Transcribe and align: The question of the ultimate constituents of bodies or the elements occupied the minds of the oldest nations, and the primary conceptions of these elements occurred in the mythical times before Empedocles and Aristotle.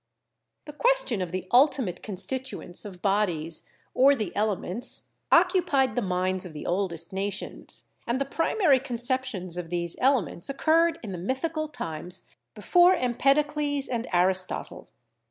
The 0.65 0.73
question 0.73 1.21
of 1.21 1.31
the 1.31 1.47
ultimate 1.51 2.01
constituents 2.01 2.85
of 2.85 3.03
bodies 3.03 3.67
or 3.93 4.15
the 4.15 4.35
elements 4.35 5.03
occupied 5.31 5.95
the 5.95 6.01
minds 6.01 6.43
of 6.43 6.53
the 6.53 6.65
oldest 6.65 7.13
nations, 7.13 7.83
and 8.07 8.19
the 8.19 8.25
primary 8.25 8.79
conceptions 8.79 9.59
of 9.59 9.69
these 9.69 9.95
elements 9.99 10.49
occurred 10.49 10.97
in 11.03 11.11
the 11.11 11.19
mythical 11.19 11.67
times 11.67 12.25
before 12.55 12.95
Empedocles 12.95 13.87
and 13.87 14.07
Aristotle. 14.11 14.89